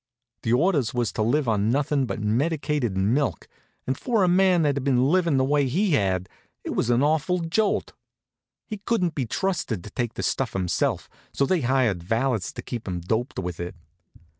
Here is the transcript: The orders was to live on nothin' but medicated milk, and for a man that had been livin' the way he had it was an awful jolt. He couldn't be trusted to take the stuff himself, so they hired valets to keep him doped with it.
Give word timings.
The 0.41 0.53
orders 0.53 0.95
was 0.95 1.11
to 1.11 1.21
live 1.21 1.47
on 1.47 1.69
nothin' 1.69 2.07
but 2.07 2.19
medicated 2.19 2.97
milk, 2.97 3.47
and 3.85 3.95
for 3.95 4.23
a 4.23 4.27
man 4.27 4.63
that 4.63 4.75
had 4.77 4.83
been 4.83 5.11
livin' 5.11 5.37
the 5.37 5.43
way 5.43 5.67
he 5.67 5.91
had 5.91 6.27
it 6.63 6.71
was 6.71 6.89
an 6.89 7.03
awful 7.03 7.41
jolt. 7.41 7.93
He 8.65 8.77
couldn't 8.79 9.13
be 9.13 9.27
trusted 9.27 9.83
to 9.83 9.91
take 9.91 10.15
the 10.15 10.23
stuff 10.23 10.53
himself, 10.53 11.07
so 11.31 11.45
they 11.45 11.61
hired 11.61 12.01
valets 12.01 12.51
to 12.53 12.63
keep 12.63 12.87
him 12.87 12.99
doped 12.99 13.37
with 13.37 13.59
it. 13.59 13.75